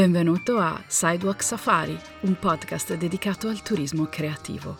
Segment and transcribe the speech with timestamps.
[0.00, 4.78] Benvenuto a Sidewalk Safari, un podcast dedicato al turismo creativo.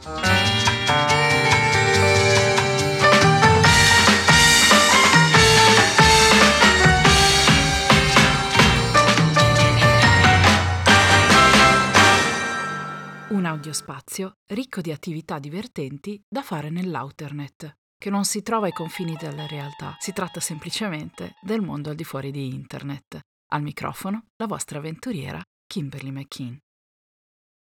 [13.29, 19.19] Un audiospazio ricco di attività divertenti da fare nell'Outernet, che non si trova ai confini
[19.21, 23.21] della realtà, si tratta semplicemente del mondo al di fuori di Internet.
[23.53, 26.57] Al microfono la vostra avventuriera Kimberly McKean.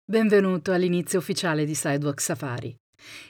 [0.04, 2.76] Benvenuto all'inizio ufficiale di Sidewalk Safari.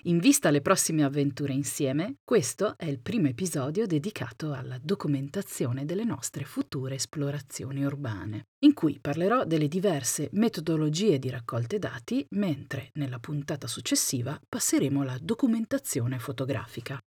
[0.05, 6.03] In vista alle prossime avventure insieme, questo è il primo episodio dedicato alla documentazione delle
[6.03, 13.19] nostre future esplorazioni urbane, in cui parlerò delle diverse metodologie di raccolte dati, mentre nella
[13.19, 16.99] puntata successiva passeremo alla documentazione fotografica.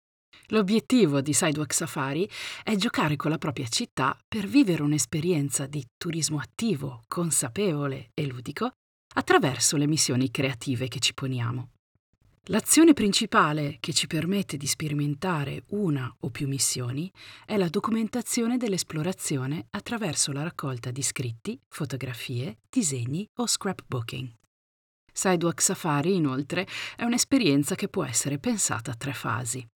[0.48, 2.28] L'obiettivo di Sidewalk Safari
[2.62, 8.72] è giocare con la propria città per vivere un'esperienza di turismo attivo, consapevole e ludico
[9.14, 11.70] attraverso le missioni creative che ci poniamo.
[12.48, 17.10] L'azione principale che ci permette di sperimentare una o più missioni
[17.46, 24.30] è la documentazione dell'esplorazione attraverso la raccolta di scritti, fotografie, disegni o scrapbooking.
[25.10, 29.66] Sidewalk Safari, inoltre, è un'esperienza che può essere pensata a tre fasi.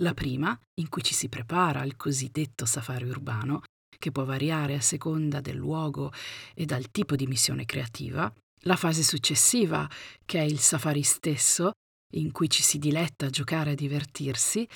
[0.00, 3.62] La prima, in cui ci si prepara al cosiddetto safari urbano,
[3.96, 6.12] che può variare a seconda del luogo
[6.54, 8.32] e dal tipo di missione creativa.
[8.62, 9.88] La fase successiva,
[10.24, 11.70] che è il safari stesso,
[12.14, 14.66] in cui ci si diletta a giocare e a divertirsi.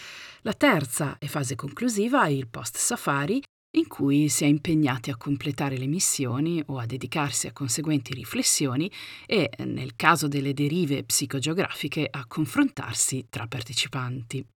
[0.42, 3.42] La terza e fase conclusiva è il post-safari,
[3.76, 8.90] in cui si è impegnati a completare le missioni o a dedicarsi a conseguenti riflessioni
[9.26, 14.46] e, nel caso delle derive psicogeografiche, a confrontarsi tra partecipanti.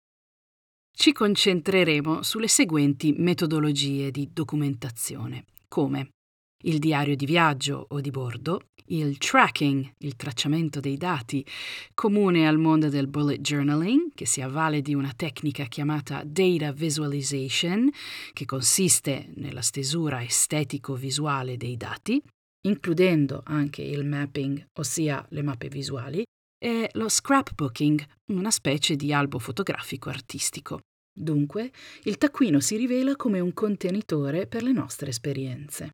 [0.95, 6.09] Ci concentreremo sulle seguenti metodologie di documentazione, come
[6.65, 11.45] il diario di viaggio o di bordo, il tracking, il tracciamento dei dati,
[11.93, 17.89] comune al mondo del bullet journaling, che si avvale di una tecnica chiamata data visualization,
[18.31, 22.21] che consiste nella stesura estetico-visuale dei dati,
[22.67, 26.23] includendo anche il mapping, ossia le mappe visuali,
[26.63, 30.79] e lo scrapbooking, una specie di albo fotografico artistico.
[31.13, 35.89] Dunque, il taccuino si rivela come un contenitore per le nostre esperienze.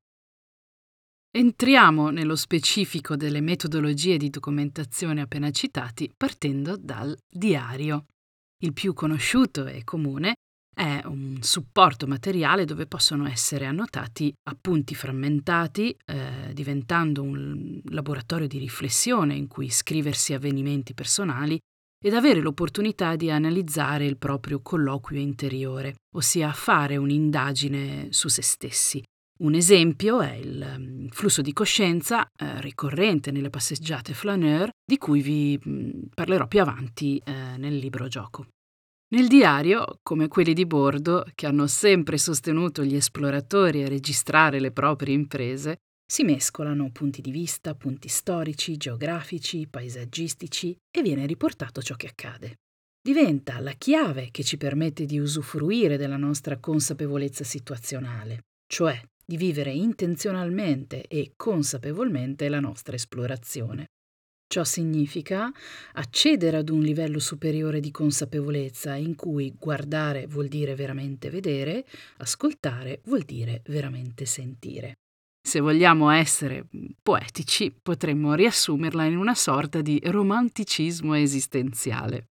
[1.32, 8.06] Entriamo nello specifico delle metodologie di documentazione appena citati partendo dal diario.
[8.62, 10.36] Il più conosciuto e comune
[10.80, 18.60] è un supporto materiale dove possono essere annotati appunti frammentati, eh, diventando un laboratorio di
[18.60, 21.60] riflessione in cui scriversi avvenimenti personali
[22.02, 29.04] ed avere l'opportunità di analizzare il proprio colloquio interiore, ossia fare un'indagine su se stessi.
[29.40, 35.22] Un esempio è il mm, flusso di coscienza eh, ricorrente nelle passeggiate flaneur, di cui
[35.22, 38.48] vi mm, parlerò più avanti eh, nel libro gioco.
[39.12, 44.72] Nel diario, come quelli di bordo, che hanno sempre sostenuto gli esploratori a registrare le
[44.72, 51.96] proprie imprese, si mescolano punti di vista, punti storici, geografici, paesaggistici e viene riportato ciò
[51.96, 52.58] che accade.
[53.02, 59.72] Diventa la chiave che ci permette di usufruire della nostra consapevolezza situazionale, cioè di vivere
[59.72, 63.88] intenzionalmente e consapevolmente la nostra esplorazione.
[64.52, 65.52] Ciò significa
[65.94, 71.86] accedere ad un livello superiore di consapevolezza in cui guardare vuol dire veramente vedere,
[72.18, 74.96] ascoltare vuol dire veramente sentire.
[75.48, 76.68] Se vogliamo essere
[77.00, 82.30] poetici, potremmo riassumerla in una sorta di romanticismo esistenziale.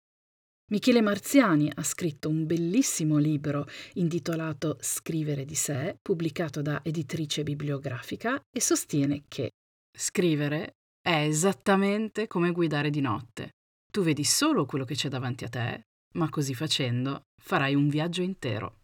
[0.71, 8.39] Michele Marziani ha scritto un bellissimo libro intitolato Scrivere di sé, pubblicato da editrice bibliografica,
[8.55, 9.53] e sostiene che
[9.97, 13.51] scrivere è esattamente come guidare di notte.
[13.91, 15.83] Tu vedi solo quello che c'è davanti a te,
[16.15, 18.77] ma così facendo farai un viaggio intero.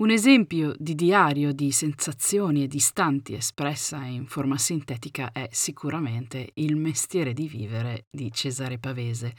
[0.00, 6.52] Un esempio di diario di sensazioni e di istanti espressa in forma sintetica è sicuramente
[6.54, 9.34] Il mestiere di vivere di Cesare Pavese,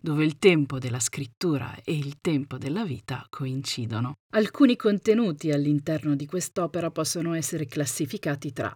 [0.00, 4.14] dove il tempo della scrittura e il tempo della vita coincidono.
[4.32, 8.74] Alcuni contenuti all'interno di quest'opera possono essere classificati tra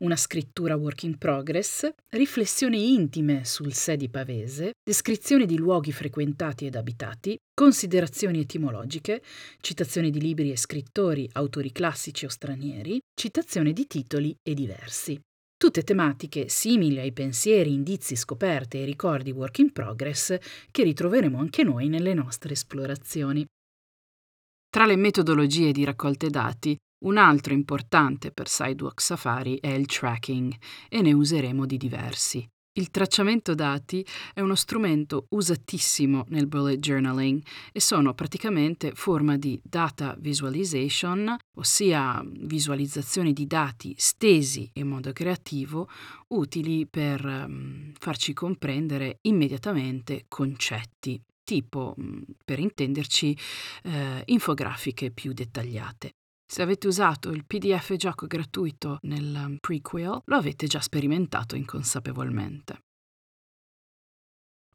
[0.00, 6.66] una scrittura work in progress, riflessioni intime sul sé di Pavese, descrizioni di luoghi frequentati
[6.66, 9.22] ed abitati, considerazioni etimologiche,
[9.60, 15.20] citazioni di libri e scrittori, autori classici o stranieri, citazioni di titoli e diversi.
[15.60, 20.38] Tutte tematiche simili ai pensieri, indizi, scoperte e ricordi work in progress
[20.70, 23.44] che ritroveremo anche noi nelle nostre esplorazioni.
[24.70, 30.54] Tra le metodologie di raccolte dati Un altro importante per Sidewalk Safari è il tracking
[30.88, 32.46] e ne useremo di diversi.
[32.72, 37.42] Il tracciamento dati è uno strumento usatissimo nel bullet journaling
[37.72, 45.88] e sono praticamente forma di data visualization, ossia visualizzazioni di dati stesi in modo creativo,
[46.28, 53.36] utili per um, farci comprendere immediatamente concetti, tipo, um, per intenderci,
[53.84, 56.12] eh, infografiche più dettagliate.
[56.50, 62.80] Se avete usato il PDF gioco gratuito nel um, prequel, lo avete già sperimentato inconsapevolmente.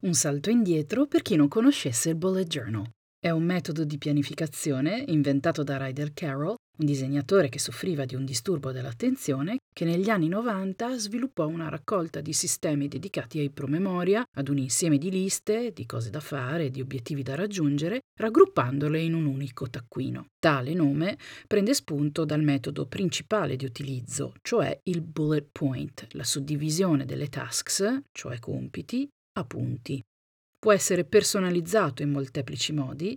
[0.04, 2.89] Un salto indietro per chi non conoscesse il Bullet Journal.
[3.19, 8.25] È un metodo di pianificazione inventato da Ryder Carroll un disegnatore che soffriva di un
[8.25, 14.50] disturbo dell'attenzione che negli anni 90 sviluppò una raccolta di sistemi dedicati ai promemoria, ad
[14.50, 19.25] un insieme di liste, di cose da fare, di obiettivi da raggiungere, raggruppandole in un
[19.25, 20.27] unico taccuino.
[20.39, 21.18] Tale nome
[21.48, 28.01] prende spunto dal metodo principale di utilizzo, cioè il bullet point, la suddivisione delle tasks,
[28.12, 29.07] cioè compiti,
[29.38, 30.01] a punti
[30.65, 33.15] può essere personalizzato in molteplici modi,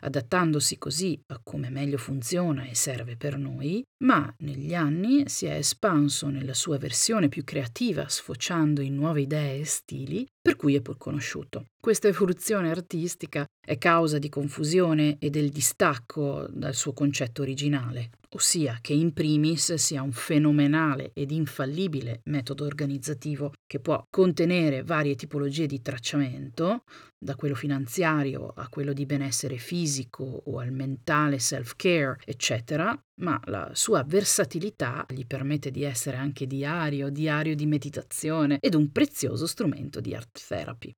[0.00, 5.54] adattandosi così a come meglio funziona e serve per noi, ma negli anni si è
[5.54, 10.80] espanso nella sua versione più creativa, sfociando in nuove idee e stili, per cui è
[10.80, 11.66] pur conosciuto.
[11.78, 18.78] Questa evoluzione artistica è causa di confusione e del distacco dal suo concetto originale, ossia
[18.80, 25.66] che in primis sia un fenomenale ed infallibile metodo organizzativo che può contenere varie tipologie
[25.66, 26.84] di tracciamento,
[27.18, 33.70] da quello finanziario a quello di benessere fisico o al mentale self-care, eccetera, ma la
[33.74, 40.00] sua versatilità gli permette di essere anche diario, diario di meditazione ed un prezioso strumento
[40.00, 40.92] di art therapy.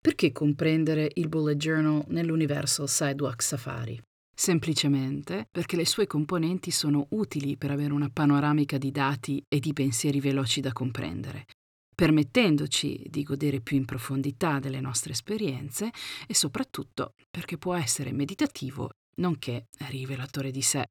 [0.00, 3.98] Perché comprendere il bullet journal nell'Universal Sidewalk Safari?
[4.36, 9.72] Semplicemente perché le sue componenti sono utili per avere una panoramica di dati e di
[9.72, 11.46] pensieri veloci da comprendere,
[11.94, 15.92] permettendoci di godere più in profondità delle nostre esperienze
[16.26, 20.84] e soprattutto perché può essere meditativo nonché rivelatore di sé.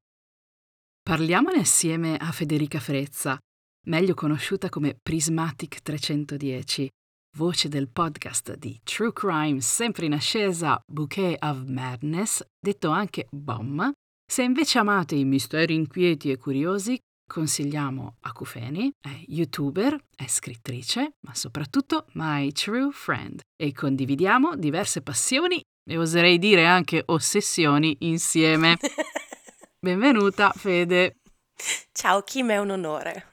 [1.02, 3.38] Parliamone assieme a Federica Frezza,
[3.88, 6.88] meglio conosciuta come Prismatic 310,
[7.36, 13.92] voce del podcast di True Crime sempre in ascesa Bouquet of Madness, detto anche BOM.
[14.26, 21.34] Se invece amate i misteri inquieti e curiosi, consigliamo Acufeni, è youtuber, è scrittrice, ma
[21.34, 28.76] soprattutto my true friend e condividiamo diverse passioni e oserei dire anche ossessioni insieme.
[29.78, 31.16] Benvenuta Fede.
[31.92, 33.32] Ciao Kim, è un onore.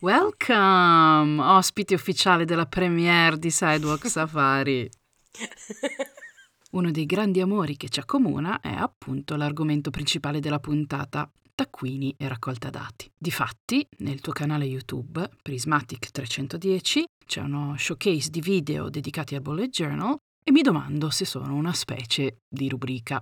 [0.00, 4.88] Welcome, ospite ufficiale della premiere di Sidewalk Safari.
[6.72, 12.28] Uno dei grandi amori che ci accomuna è appunto l'argomento principale della puntata, taccuini e
[12.28, 13.10] raccolta dati.
[13.16, 19.70] Difatti, nel tuo canale YouTube, Prismatic 310, c'è uno showcase di video dedicati al bullet
[19.70, 23.20] journal e mi domando se sono una specie di rubrica.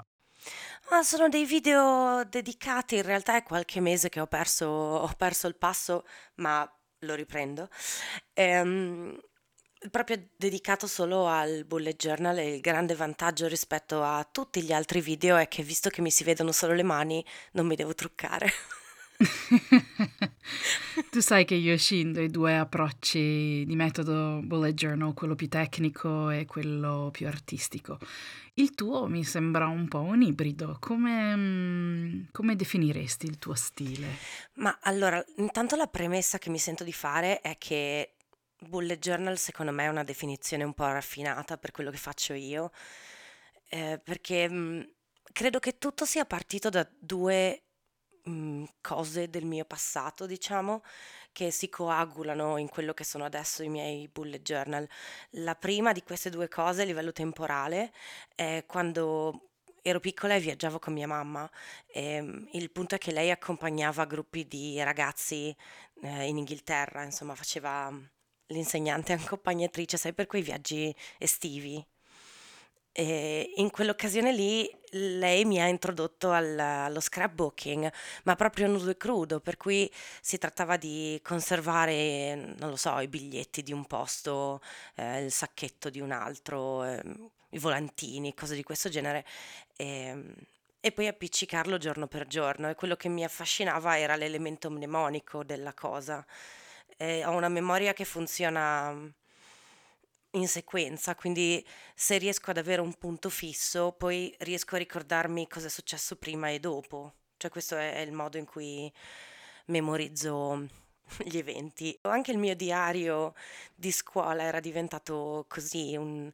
[0.91, 5.47] Ah, sono dei video dedicati, in realtà è qualche mese che ho perso, ho perso
[5.47, 6.05] il passo,
[6.37, 7.69] ma lo riprendo.
[8.35, 9.17] Ehm,
[9.91, 15.01] proprio dedicato solo al bullet journal e il grande vantaggio rispetto a tutti gli altri
[15.01, 18.51] video è che visto che mi si vedono solo le mani, non mi devo truccare.
[21.11, 26.31] tu sai che io scindo i due approcci di metodo bullet journal, quello più tecnico
[26.31, 27.99] e quello più artistico.
[28.55, 30.77] Il tuo mi sembra un po' un ibrido.
[30.81, 34.07] Come, mm, come definiresti il tuo stile?
[34.55, 38.14] Ma allora, intanto la premessa che mi sento di fare è che
[38.69, 42.71] bullet journal secondo me è una definizione un po' raffinata per quello che faccio io,
[43.69, 44.81] eh, perché mh, mm,
[45.33, 47.65] credo che tutto sia partito da due
[48.25, 50.83] mh, mhmm, cose del mio passato, diciamo,
[51.33, 54.89] che si coagulano in quello che sono adesso i miei bullet journal.
[55.31, 57.93] La prima di queste due cose a livello temporale
[58.35, 59.51] è quando
[59.83, 61.49] ero piccola e viaggiavo con mia mamma.
[61.87, 65.55] E, ehm, il punto è che lei accompagnava gruppi di ragazzi
[66.03, 67.93] eh, in Inghilterra, insomma, faceva
[68.49, 71.85] l'insegnante accompagnatrice, sai, per quei viaggi estivi.
[72.97, 78.97] E in quell'occasione lì lei mi ha introdotto al- allo scrapbooking, ma proprio nudo e
[78.97, 84.61] crudo, per cui si trattava di conservare, non lo so, i biglietti di un posto,
[84.95, 87.03] eh, il sacchetto di un altro, eh,
[87.51, 89.25] i volantini, cose di questo genere.
[89.77, 90.35] E,
[90.81, 92.69] e poi appiccicarlo giorno per giorno.
[92.69, 96.25] E quello che mi affascinava era l'elemento mnemonico della cosa.
[96.97, 98.93] E ho una memoria che funziona
[100.33, 105.67] in sequenza, quindi se riesco ad avere un punto fisso, poi riesco a ricordarmi cosa
[105.67, 107.13] è successo prima e dopo.
[107.37, 108.93] Cioè questo è il modo in cui
[109.67, 110.67] memorizzo
[111.25, 111.97] gli eventi.
[112.03, 113.35] Anche il mio diario
[113.75, 116.31] di scuola era diventato così, un-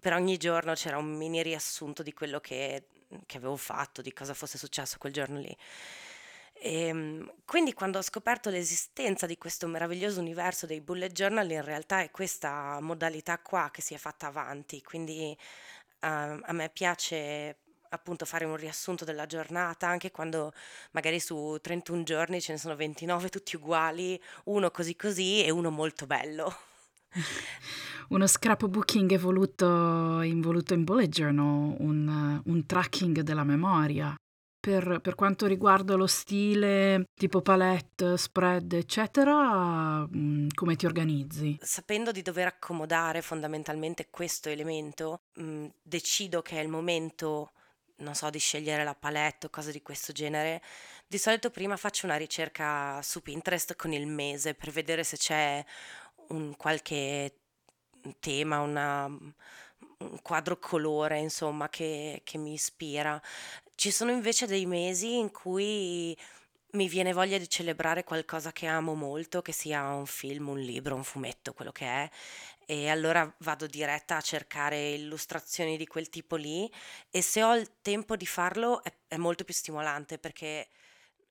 [0.00, 2.86] per ogni giorno c'era un mini riassunto di quello che,
[3.26, 5.56] che avevo fatto, di cosa fosse successo quel giorno lì.
[6.58, 11.62] E, ehm, quindi quando ho scoperto l'esistenza di questo meraviglioso universo dei bullet journal, in
[11.62, 17.58] realtà è questa modalità qua che si è fatta avanti, quindi uh, a me piace
[17.88, 20.52] appunto fare un riassunto della giornata, anche quando
[20.92, 25.70] magari su 31 giorni ce ne sono 29 tutti uguali, uno così così e uno
[25.70, 26.54] molto bello.
[28.08, 34.14] Uno scrapbooking evoluto, involuto in bullet journal, un, un tracking della memoria.
[34.66, 41.56] Per, per, quanto riguarda lo stile, tipo palette, spread, eccetera, mm, come ti organizzi?
[41.60, 47.52] Sapendo di dover accomodare fondamentalmente questo elemento, mh, mm, decido che è il momento
[47.98, 50.60] non so, di scegliere la palette o cose di questo genere,
[51.06, 55.64] di solito prima faccio una ricerca su Pinterest con il mese per vedere se c'è
[56.30, 57.36] un qualche
[58.18, 63.22] tema, una, un quadro colore, insomma, che, che mi ispira.
[63.76, 66.16] Ci sono invece dei mesi in cui
[66.72, 70.94] mi viene voglia di celebrare qualcosa che amo molto, che sia un film, un libro,
[70.94, 72.10] un fumetto, quello che è,
[72.64, 76.72] e allora vado diretta a cercare illustrazioni di quel tipo lì
[77.10, 80.68] e se ho il tempo di farlo è, è molto più stimolante perché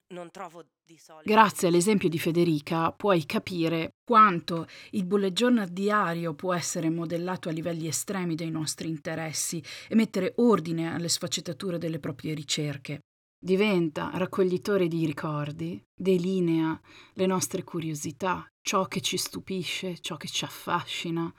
[0.08, 1.32] non trovo di solito.
[1.32, 7.52] Grazie all'esempio di Federica puoi capire quanto il bullet journal diario può essere modellato a
[7.52, 13.00] livelli estremi dei nostri interessi e mettere ordine alle sfaccettature delle proprie ricerche.
[13.38, 16.80] Diventa raccoglitore di ricordi, delinea
[17.14, 21.32] le nostre curiosità, ciò che ci stupisce, ciò che ci affascina,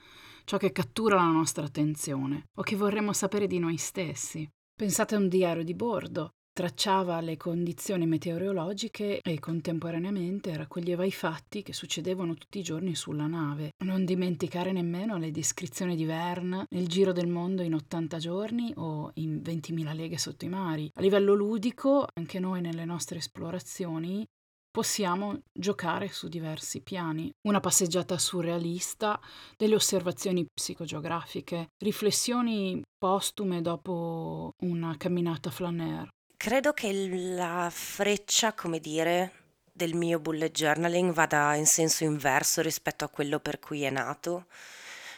[0.45, 4.47] ciò che cattura la nostra attenzione o che vorremmo sapere di noi stessi.
[4.73, 11.61] Pensate a un diario di bordo, tracciava le condizioni meteorologiche e contemporaneamente raccoglieva i fatti
[11.61, 13.73] che succedevano tutti i giorni sulla nave.
[13.85, 19.11] Non dimenticare nemmeno le descrizioni di Verne nel giro del mondo in 80 giorni o
[19.17, 20.89] in 20.000 leghe sotto i mari.
[20.95, 24.25] A livello ludico, anche noi nelle nostre esplorazioni
[24.71, 27.29] possiamo giocare su diversi piani.
[27.47, 29.19] Una passeggiata surrealista,
[29.55, 36.09] delle osservazioni psicogeografiche, riflessioni postume dopo una camminata flaneur.
[36.37, 39.31] Credo che la freccia, come dire,
[39.71, 44.45] del mio bullet journaling vada in senso inverso rispetto a quello per cui è nato.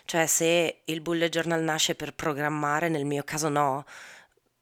[0.05, 3.85] Cioè, se il bullet journal nasce per programmare, nel mio caso no,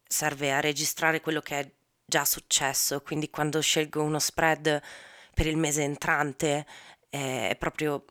[0.07, 1.71] serve a registrare quello che è
[2.03, 4.81] già successo, quindi quando scelgo uno spread
[5.33, 6.65] per il mese entrante
[7.09, 8.03] è proprio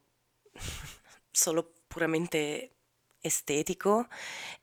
[1.32, 2.76] solo puramente
[3.20, 4.06] estetico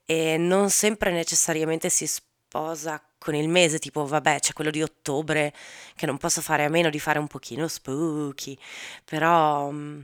[0.05, 5.53] e non sempre necessariamente si sposa con il mese, tipo vabbè c'è quello di ottobre
[5.95, 8.57] che non posso fare a meno di fare un pochino spooky,
[9.05, 10.01] però mm,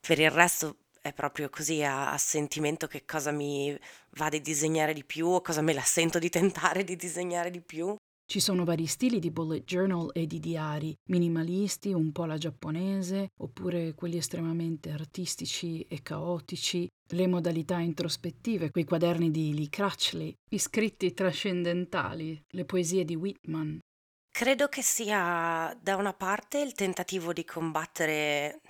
[0.00, 3.78] per il resto è proprio così a, a, sentimento che cosa mi
[4.16, 7.60] va di disegnare di più o cosa me la sento di tentare di disegnare di
[7.60, 7.96] più.
[8.28, 13.28] Ci sono vari stili di bullet journal e di diari, minimalisti, un po' la giapponese,
[13.38, 20.58] oppure quelli estremamente artistici e caotici, le modalità introspettive, quei quaderni di Lee Crutchley, gli
[20.58, 23.78] scritti trascendentali, le poesie di Whitman.
[24.28, 28.60] Credo che sia da una parte il tentativo di combattere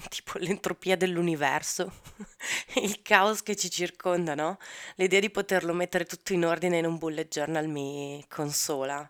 [0.08, 1.92] tipo l'entropia dell'universo,
[2.82, 4.58] il caos che ci circonda, no?
[4.96, 9.08] L'idea di poterlo mettere tutto in ordine in un bullet journal mi consola.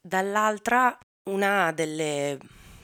[0.00, 2.38] Dall'altra, una delle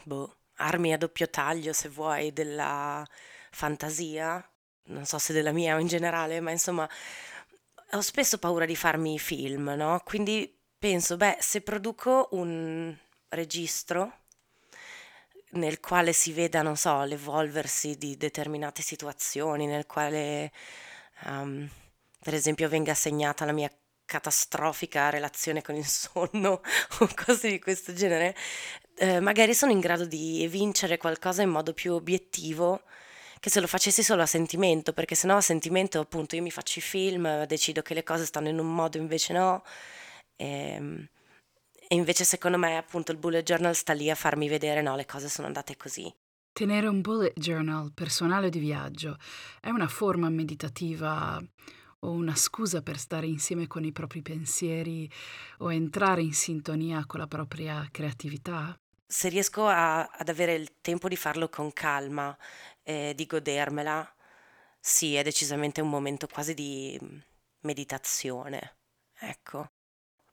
[0.04, 3.04] boh, armi a doppio taglio, se vuoi, della
[3.50, 4.44] fantasia,
[4.84, 6.88] non so se della mia o in generale, ma insomma,
[7.92, 10.00] ho spesso paura di farmi film, no?
[10.04, 12.96] Quindi penso, beh, se produco un
[13.30, 14.20] registro
[15.52, 20.52] nel quale si veda, non so, l'evolversi di determinate situazioni, nel quale,
[21.24, 21.68] um,
[22.20, 23.70] per esempio, venga segnata la mia
[24.04, 26.60] catastrofica relazione con il sonno
[27.00, 28.34] o cose di questo genere,
[28.96, 32.82] eh, magari sono in grado di vincere qualcosa in modo più obiettivo
[33.40, 36.80] che se lo facessi solo a sentimento, perché sennò a sentimento appunto io mi faccio
[36.80, 39.62] i film, decido che le cose stanno in un modo, invece no.
[40.36, 41.08] E, ehm,
[41.88, 45.06] e invece secondo me appunto il bullet journal sta lì a farmi vedere no, le
[45.06, 46.12] cose sono andate così.
[46.52, 49.16] Tenere un bullet journal personale di viaggio
[49.60, 51.42] è una forma meditativa
[52.00, 55.10] o una scusa per stare insieme con i propri pensieri
[55.58, 58.78] o entrare in sintonia con la propria creatività?
[59.06, 62.36] Se riesco a, ad avere il tempo di farlo con calma,
[62.82, 64.14] e di godermela,
[64.78, 66.98] sì, è decisamente un momento quasi di
[67.60, 68.76] meditazione.
[69.18, 69.70] Ecco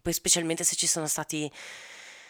[0.05, 1.51] poi specialmente se ci sono stati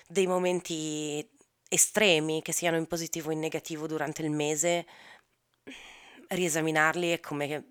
[0.08, 1.30] dei momenti
[1.68, 4.86] estremi, che siano in positivo o in negativo durante il mese,
[6.30, 7.66] riesaminarli è come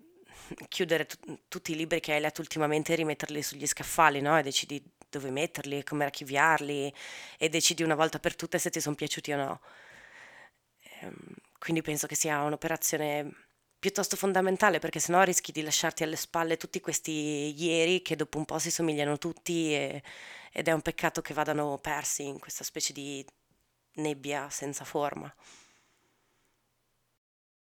[0.67, 4.37] chiudere t- tutti i libri che hai letto ultimamente e rimetterli sugli scaffali, no?
[4.37, 6.93] E decidi dove metterli, come archiviarli
[7.39, 9.61] e decidi una volta per tutte se ti sono piaciuti o no.
[11.01, 11.15] Ehm,
[11.57, 13.44] quindi penso che sia un'operazione
[13.79, 18.45] piuttosto fondamentale perché sennò rischi di lasciarti alle spalle tutti questi ieri che dopo un
[18.45, 20.03] po' si somigliano tutti e,
[20.51, 23.25] ed è un peccato che vadano persi in questa specie di
[23.95, 25.33] nebbia senza forma.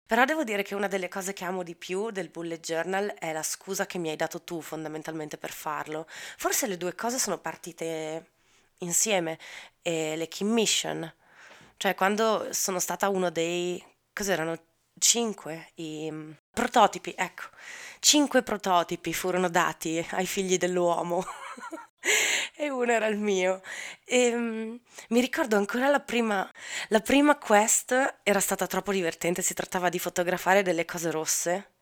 [0.07, 3.31] Però devo dire che una delle cose che amo di più del bullet journal è
[3.33, 6.07] la scusa che mi hai dato tu fondamentalmente per farlo.
[6.09, 8.31] Forse le due cose sono partite
[8.79, 9.39] insieme,
[9.83, 11.13] e le commission,
[11.77, 14.57] cioè quando sono stata uno dei, cos'erano,
[14.99, 17.45] cinque i mm, prototipi, ecco,
[18.01, 21.25] cinque prototipi furono dati ai figli dell'uomo.
[22.57, 23.63] e uno era il mio.
[24.05, 24.79] E, um,
[25.09, 26.51] mi ricordo ancora la prima,
[26.89, 31.73] la prima quest era stata troppo divertente, si trattava di fotografare delle cose rosse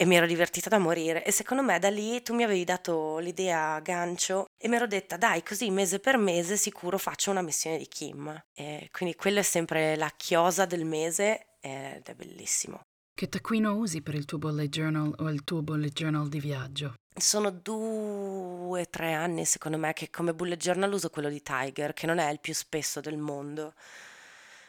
[0.00, 3.18] e mi ero divertita da morire e secondo me da lì tu mi avevi dato
[3.18, 7.42] l'idea a gancio e mi ero detta dai così mese per mese sicuro faccio una
[7.42, 12.80] missione di Kim e quindi quella è sempre la chiosa del mese ed è bellissimo.
[13.20, 16.94] Che taccuino usi per il tuo bullet journal o il tuo bullet journal di viaggio?
[17.14, 21.92] Sono due o tre anni, secondo me, che come bullet journal uso quello di Tiger,
[21.92, 23.74] che non è il più spesso del mondo.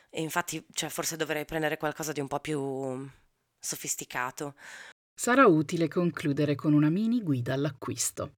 [0.09, 3.09] E infatti, cioè, forse dovrei prendere qualcosa di un po' più
[3.57, 4.55] sofisticato.
[5.17, 8.33] Sarà utile concludere con una mini guida all'acquisto.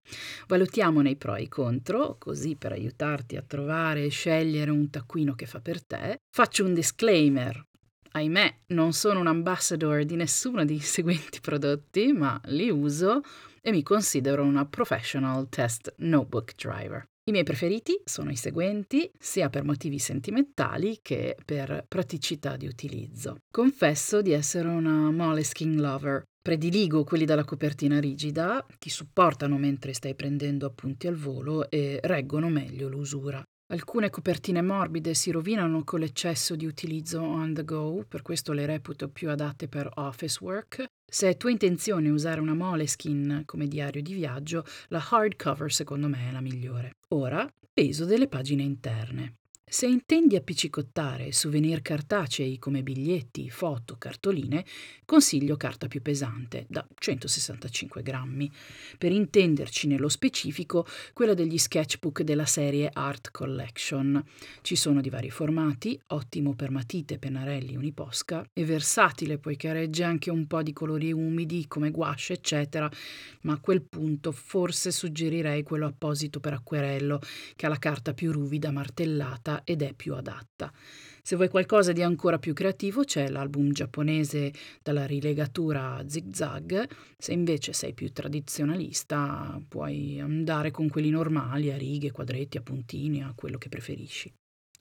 [0.46, 5.34] Valutiamone i pro e i contro, così per aiutarti a trovare e scegliere un taccuino
[5.34, 6.18] che fa per te.
[6.30, 7.66] Faccio un disclaimer
[8.14, 13.22] ahimè, non sono un ambassador di nessuno dei seguenti prodotti, ma li uso
[13.62, 17.04] e mi considero una professional test notebook driver.
[17.26, 23.38] I miei preferiti sono i seguenti, sia per motivi sentimentali che per praticità di utilizzo.
[23.50, 26.24] Confesso di essere una Moleskine lover.
[26.42, 32.50] Prediligo quelli dalla copertina rigida, ti supportano mentre stai prendendo appunti al volo e reggono
[32.50, 33.42] meglio l'usura.
[33.74, 38.68] Alcune copertine morbide si rovinano con l'eccesso di utilizzo on the go, per questo le
[38.68, 40.86] reputo più adatte per office work.
[41.04, 46.30] Se è tua intenzione usare una Moleskin come diario di viaggio, la hardcover secondo me
[46.30, 46.98] è la migliore.
[47.10, 49.38] Ora, peso delle pagine interne.
[49.74, 54.64] Se intendi appiccicottare souvenir cartacei come biglietti, foto, cartoline,
[55.04, 58.52] consiglio carta più pesante, da 165 grammi.
[59.00, 64.24] Per intenderci nello specifico, quella degli sketchbook della serie Art Collection.
[64.62, 70.30] Ci sono di vari formati, ottimo per matite, pennarelli, uniposca, e versatile poiché regge anche
[70.30, 72.88] un po' di colori umidi come gouache, eccetera,
[73.42, 77.20] ma a quel punto forse suggerirei quello apposito per acquerello,
[77.56, 80.72] che ha la carta più ruvida martellata ed è più adatta.
[81.22, 87.72] Se vuoi qualcosa di ancora più creativo c'è l'album giapponese dalla rilegatura zigzag, se invece
[87.74, 93.58] sei più tradizionalista puoi andare con quelli normali a righe, quadretti, a puntini, a quello
[93.58, 94.34] che preferisci.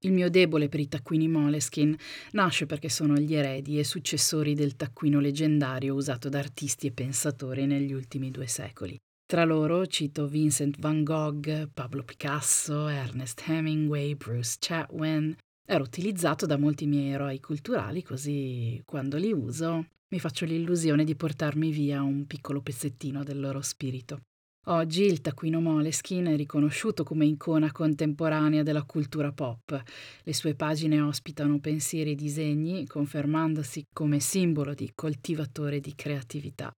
[0.05, 1.97] Il mio debole per i taccuini Moleskin
[2.33, 7.67] nasce perché sono gli eredi e successori del taccuino leggendario usato da artisti e pensatori
[7.67, 8.99] negli ultimi due secoli.
[9.33, 15.35] Tra loro cito Vincent van Gogh, Pablo Picasso, Ernest Hemingway, Bruce Chatwin.
[15.67, 21.17] Era utilizzato da molti miei eroi culturali, così quando li uso mi faccio l'illusione di
[21.17, 24.21] portarmi via un piccolo pezzettino del loro spirito.
[24.67, 29.83] Oggi il taccuino Moleskin è riconosciuto come icona contemporanea della cultura pop.
[30.25, 36.71] Le sue pagine ospitano pensieri e disegni, confermandosi come simbolo di coltivatore di creatività.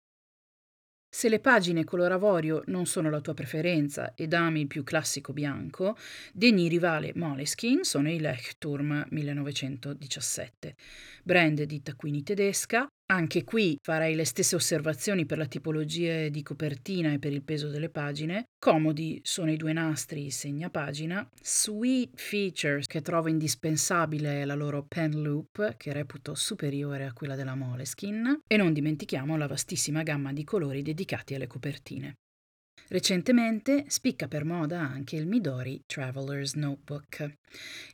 [1.14, 5.32] Se le pagine color avorio non sono la tua preferenza ed ami il più classico
[5.32, 5.96] bianco,
[6.32, 10.74] degni rivale Moleskin sono i Lechturm 1917,
[11.22, 17.12] brand di taccuini tedesca, anche qui farei le stesse osservazioni per la tipologia di copertina
[17.12, 18.46] e per il peso delle pagine.
[18.58, 21.28] Comodi sono i due nastri segnapagina.
[21.40, 27.54] Sweet features che trovo indispensabile la loro pen loop, che reputo superiore a quella della
[27.54, 28.42] Moleskin.
[28.46, 32.16] E non dimentichiamo la vastissima gamma di colori dedicati alle copertine.
[32.88, 37.38] Recentemente spicca per moda anche il Midori Traveler's Notebook.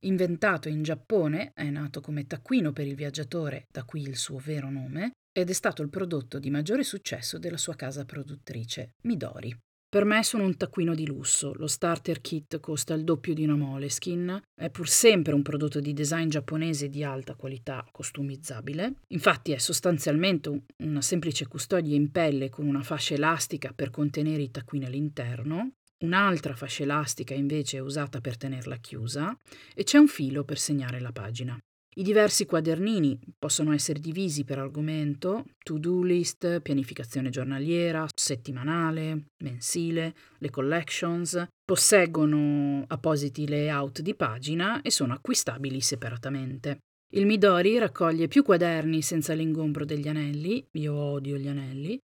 [0.00, 4.70] Inventato in Giappone, è nato come taccuino per il viaggiatore, da qui il suo vero
[4.70, 9.56] nome, ed è stato il prodotto di maggiore successo della sua casa produttrice, Midori.
[9.90, 13.56] Per me sono un taccuino di lusso, lo starter kit costa il doppio di una
[13.56, 19.58] Moleskin, è pur sempre un prodotto di design giapponese di alta qualità customizzabile, infatti è
[19.58, 25.72] sostanzialmente una semplice custodia in pelle con una fascia elastica per contenere i taccuini all'interno,
[26.02, 29.36] Un'altra fascia elastica invece è usata per tenerla chiusa.
[29.74, 31.58] E c'è un filo per segnare la pagina.
[31.96, 40.50] I diversi quadernini possono essere divisi per argomento, to-do list, pianificazione giornaliera, settimanale, mensile, le
[40.50, 46.78] collections, posseggono appositi layout di pagina e sono acquistabili separatamente.
[47.12, 51.98] Il Midori raccoglie più quaderni senza l'ingombro degli anelli, io odio gli anelli,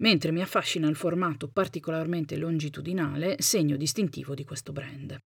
[0.00, 5.18] mentre mi affascina il formato particolarmente longitudinale, segno distintivo di questo brand.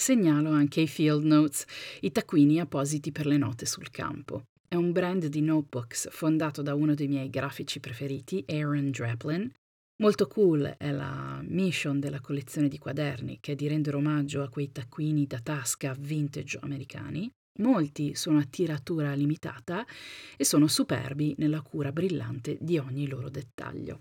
[0.00, 1.66] Segnalo anche i Field Notes,
[2.00, 4.44] i taccuini appositi per le note sul campo.
[4.66, 9.52] È un brand di notebooks fondato da uno dei miei grafici preferiti, Aaron Draplin.
[10.00, 14.48] Molto cool è la mission della collezione di quaderni, che è di rendere omaggio a
[14.48, 17.30] quei taccuini da tasca vintage americani.
[17.58, 19.86] Molti sono a tiratura limitata
[20.34, 24.00] e sono superbi nella cura brillante di ogni loro dettaglio.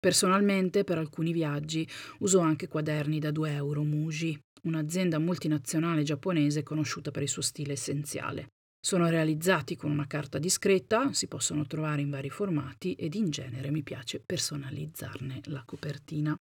[0.00, 1.86] Personalmente, per alcuni viaggi,
[2.20, 7.72] uso anche quaderni da 2 euro Muji, un'azienda multinazionale giapponese conosciuta per il suo stile
[7.72, 8.48] essenziale.
[8.80, 13.70] Sono realizzati con una carta discreta, si possono trovare in vari formati ed in genere
[13.70, 16.36] mi piace personalizzarne la copertina.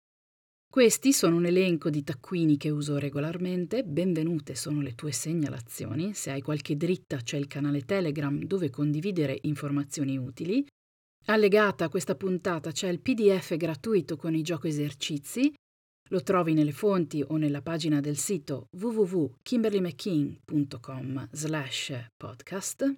[0.69, 6.30] Questi sono un elenco di taccuini che uso regolarmente, benvenute sono le tue segnalazioni, se
[6.30, 10.65] hai qualche dritta c'è il canale Telegram dove condividere informazioni utili.
[11.27, 15.51] Allegata a questa puntata c'è il PDF gratuito con i gioco esercizi
[16.09, 22.95] lo trovi nelle fonti o nella pagina del sito www.kimberlymcking.com slash podcast.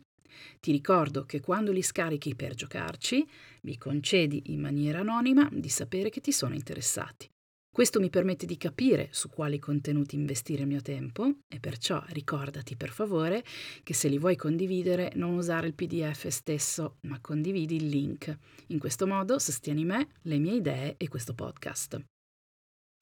[0.60, 3.28] Ti ricordo che quando li scarichi per giocarci,
[3.62, 7.28] mi concedi in maniera anonima di sapere che ti sono interessati.
[7.72, 12.76] Questo mi permette di capire su quali contenuti investire il mio tempo e perciò ricordati
[12.76, 13.44] per favore
[13.84, 18.36] che se li vuoi condividere non usare il PDF stesso, ma condividi il link.
[18.68, 22.02] In questo modo sostieni me, le mie idee e questo podcast.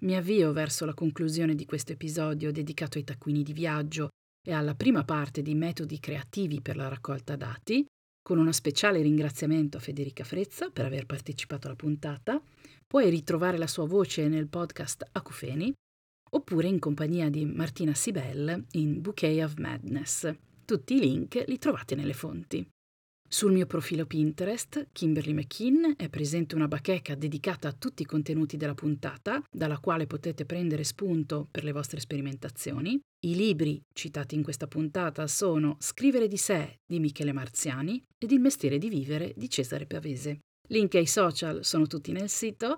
[0.04, 4.10] Mi avvio verso la conclusione di questo episodio dedicato ai taccuini di viaggio
[4.48, 7.84] e alla prima parte di metodi creativi per la raccolta dati,
[8.22, 12.40] con uno speciale ringraziamento a Federica Frezza per aver partecipato alla puntata.
[12.86, 15.74] Puoi ritrovare la sua voce nel podcast Acufeni
[16.30, 20.32] oppure in compagnia di Martina Sibel in Bouquet of Madness.
[20.64, 22.68] Tutti i link li trovate nelle fonti.
[23.30, 28.56] Sul mio profilo Pinterest, Kimberly McKean, è presente una bacheca dedicata a tutti i contenuti
[28.56, 32.98] della puntata, dalla quale potete prendere spunto per le vostre sperimentazioni.
[33.26, 38.40] I libri citati in questa puntata sono Scrivere di sé di Michele Marziani ed Il
[38.40, 40.40] mestiere di vivere di Cesare Pavese.
[40.70, 42.78] Link ai social sono tutti nel sito.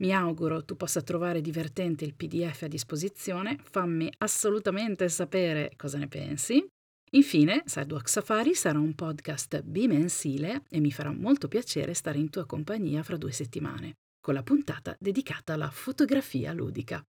[0.00, 3.58] Mi auguro tu possa trovare divertente il PDF a disposizione.
[3.62, 6.66] Fammi assolutamente sapere cosa ne pensi.
[7.14, 12.44] Infine, Sidewalk Safari sarà un podcast bimensile e mi farà molto piacere stare in tua
[12.44, 17.00] compagnia fra due settimane, con la puntata dedicata alla fotografia ludica.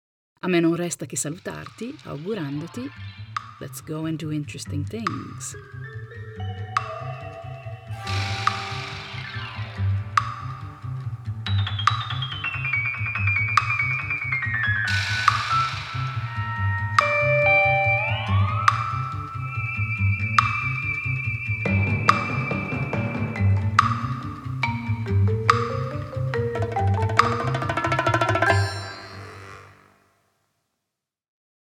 [0.41, 2.87] A me non resta che salutarti, augurandoti
[3.59, 5.55] Let's go and do interesting things.